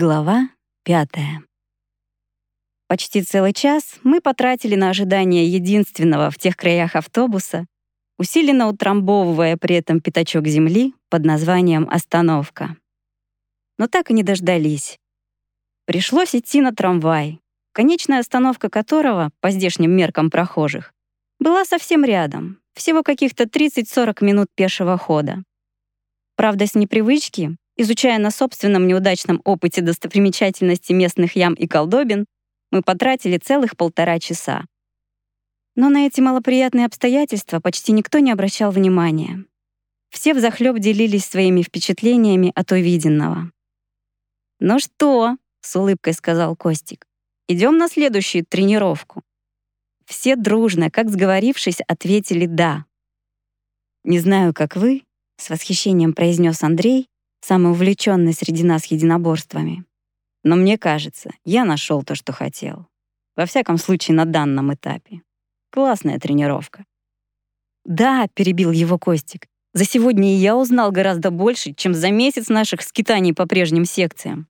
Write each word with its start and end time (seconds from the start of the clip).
Глава 0.00 0.48
пятая. 0.82 1.42
Почти 2.88 3.20
целый 3.22 3.52
час 3.52 3.98
мы 4.02 4.22
потратили 4.22 4.74
на 4.74 4.88
ожидание 4.88 5.46
единственного 5.46 6.30
в 6.30 6.38
тех 6.38 6.56
краях 6.56 6.96
автобуса, 6.96 7.66
усиленно 8.16 8.68
утрамбовывая 8.68 9.58
при 9.58 9.76
этом 9.76 10.00
пятачок 10.00 10.46
земли 10.46 10.94
под 11.10 11.26
названием 11.26 11.86
«Остановка». 11.90 12.78
Но 13.76 13.88
так 13.88 14.10
и 14.10 14.14
не 14.14 14.22
дождались. 14.22 14.98
Пришлось 15.84 16.34
идти 16.34 16.62
на 16.62 16.74
трамвай, 16.74 17.38
конечная 17.72 18.20
остановка 18.20 18.70
которого, 18.70 19.32
по 19.40 19.50
здешним 19.50 19.90
меркам 19.90 20.30
прохожих, 20.30 20.94
была 21.38 21.66
совсем 21.66 22.04
рядом, 22.04 22.62
всего 22.72 23.02
каких-то 23.02 23.44
30-40 23.44 24.24
минут 24.24 24.48
пешего 24.54 24.96
хода. 24.96 25.44
Правда, 26.36 26.66
с 26.66 26.74
непривычки 26.74 27.58
Изучая 27.82 28.18
на 28.18 28.30
собственном 28.30 28.86
неудачном 28.86 29.40
опыте 29.42 29.80
достопримечательности 29.80 30.92
местных 30.92 31.34
ям 31.34 31.54
и 31.54 31.66
колдобин, 31.66 32.26
мы 32.70 32.82
потратили 32.82 33.38
целых 33.38 33.74
полтора 33.74 34.18
часа. 34.18 34.66
Но 35.76 35.88
на 35.88 36.04
эти 36.06 36.20
малоприятные 36.20 36.84
обстоятельства 36.84 37.58
почти 37.58 37.92
никто 37.92 38.18
не 38.18 38.32
обращал 38.32 38.70
внимания. 38.70 39.46
Все 40.10 40.34
взахлёб 40.34 40.78
делились 40.78 41.24
своими 41.24 41.62
впечатлениями 41.62 42.52
от 42.54 42.70
увиденного. 42.70 43.50
«Ну 44.58 44.78
что?»— 44.78 45.38
с 45.62 45.74
улыбкой 45.74 46.12
сказал 46.12 46.56
Костик. 46.56 47.06
«Идем 47.48 47.78
на 47.78 47.88
следующую 47.88 48.44
тренировку». 48.44 49.22
Все 50.04 50.36
дружно, 50.36 50.90
как 50.90 51.08
сговорившись, 51.08 51.80
ответили 51.88 52.44
«да». 52.44 52.84
«Не 54.04 54.18
знаю, 54.18 54.52
как 54.52 54.76
вы»,— 54.76 55.04
с 55.38 55.48
восхищением 55.48 56.12
произнес 56.12 56.62
Андрей, 56.62 57.09
самый 57.40 57.72
увлеченный 57.72 58.32
среди 58.32 58.64
нас 58.64 58.86
единоборствами. 58.86 59.84
Но 60.42 60.56
мне 60.56 60.78
кажется, 60.78 61.30
я 61.44 61.64
нашел 61.64 62.02
то, 62.02 62.14
что 62.14 62.32
хотел. 62.32 62.86
Во 63.36 63.46
всяком 63.46 63.78
случае, 63.78 64.16
на 64.16 64.24
данном 64.24 64.72
этапе. 64.74 65.22
Классная 65.70 66.18
тренировка. 66.18 66.84
«Да»,— 67.84 68.28
перебил 68.34 68.70
его 68.70 68.98
Костик, 68.98 69.46
«за 69.72 69.84
сегодня 69.84 70.36
я 70.36 70.56
узнал 70.56 70.92
гораздо 70.92 71.30
больше, 71.30 71.72
чем 71.72 71.94
за 71.94 72.10
месяц 72.10 72.48
наших 72.48 72.82
скитаний 72.82 73.32
по 73.32 73.46
прежним 73.46 73.84
секциям». 73.84 74.48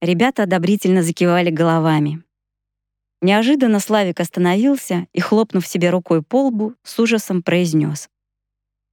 Ребята 0.00 0.44
одобрительно 0.44 1.02
закивали 1.02 1.50
головами. 1.50 2.22
Неожиданно 3.20 3.80
Славик 3.80 4.18
остановился 4.20 5.06
и, 5.12 5.20
хлопнув 5.20 5.66
себе 5.66 5.90
рукой 5.90 6.22
по 6.22 6.46
лбу, 6.46 6.74
с 6.82 6.98
ужасом 6.98 7.42
произнес. 7.42 8.08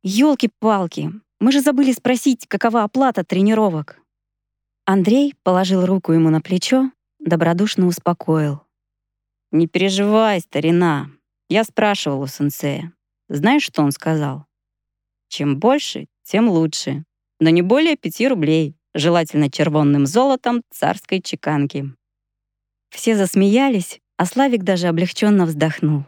«Елки-палки, 0.04 1.14
мы 1.40 1.52
же 1.52 1.62
забыли 1.62 1.92
спросить, 1.92 2.48
какова 2.48 2.84
оплата 2.84 3.24
тренировок. 3.24 4.00
Андрей 4.86 5.36
положил 5.44 5.86
руку 5.86 6.14
ему 6.14 6.30
на 6.30 6.42
плечо, 6.42 6.92
добродушно 7.20 7.88
успокоил. 7.88 8.62
«Не 9.52 9.68
переживай, 9.68 10.40
старина. 10.40 11.10
Я 11.50 11.64
спрашивал 11.64 12.22
у 12.22 12.28
сенсея. 12.28 12.94
Знаешь, 13.30 13.64
что 13.64 13.82
он 13.82 13.92
сказал? 13.92 14.46
Чем 15.28 15.60
больше, 15.60 16.08
тем 16.24 16.50
лучше. 16.50 17.04
Но 17.40 17.50
не 17.50 17.62
более 17.62 17.98
пяти 17.98 18.28
рублей, 18.28 18.76
желательно 18.94 19.52
червонным 19.52 20.06
золотом 20.06 20.64
царской 20.72 21.22
чеканки». 21.22 21.94
Все 22.90 23.16
засмеялись, 23.16 24.00
а 24.16 24.26
Славик 24.26 24.64
даже 24.64 24.88
облегченно 24.88 25.46
вздохнул. 25.46 26.06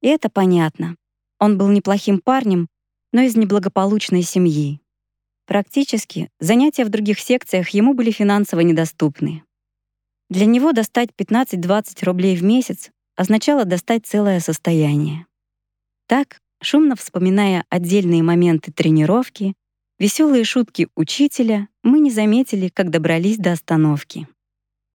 И 0.00 0.08
это 0.08 0.28
понятно. 0.28 0.96
Он 1.38 1.58
был 1.58 1.68
неплохим 1.68 2.20
парнем, 2.20 2.68
но 3.12 3.22
из 3.22 3.36
неблагополучной 3.36 4.22
семьи. 4.22 4.80
Практически 5.46 6.30
занятия 6.40 6.84
в 6.84 6.90
других 6.90 7.20
секциях 7.20 7.70
ему 7.70 7.94
были 7.94 8.10
финансово 8.10 8.60
недоступны. 8.60 9.44
Для 10.28 10.44
него 10.44 10.72
достать 10.72 11.08
15-20 11.16 12.04
рублей 12.04 12.36
в 12.36 12.44
месяц 12.44 12.90
означало 13.16 13.64
достать 13.64 14.06
целое 14.06 14.40
состояние. 14.40 15.26
Так, 16.06 16.40
шумно 16.62 16.96
вспоминая 16.96 17.64
отдельные 17.70 18.22
моменты 18.22 18.72
тренировки, 18.72 19.54
веселые 19.98 20.44
шутки 20.44 20.88
учителя, 20.94 21.68
мы 21.82 22.00
не 22.00 22.10
заметили, 22.10 22.68
как 22.68 22.90
добрались 22.90 23.38
до 23.38 23.52
остановки. 23.52 24.28